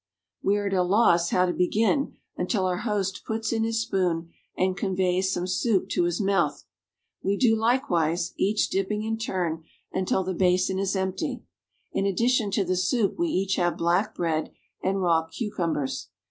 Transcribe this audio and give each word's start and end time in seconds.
We 0.41 0.57
are 0.57 0.65
at 0.65 0.73
a 0.73 0.81
loss 0.81 1.29
how 1.29 1.45
to 1.45 1.53
begin 1.53 2.15
until 2.35 2.65
our 2.65 2.79
host 2.79 3.21
puts 3.23 3.53
in 3.53 3.63
his 3.63 3.83
spoon 3.83 4.31
and 4.57 4.75
conveys 4.75 5.31
some 5.31 5.45
soup 5.45 5.89
to 5.89 6.05
his 6.05 6.19
mouth. 6.19 6.63
We 7.21 7.37
do 7.37 7.55
likewise, 7.55 8.33
each 8.35 8.71
dipping 8.71 9.03
in 9.03 9.19
turn 9.19 9.63
until 9.93 10.23
the 10.23 10.33
basin 10.33 10.79
is 10.79 10.95
empty. 10.95 11.43
In 11.93 12.07
addition 12.07 12.49
to 12.49 12.65
the 12.65 12.77
soup 12.77 13.19
we 13.19 13.27
each 13.27 13.57
have 13.57 13.77
black 13.77 14.15
bread 14.15 14.51
and 14.81 14.99
raw 15.03 15.27
cucumbers. 15.27 16.07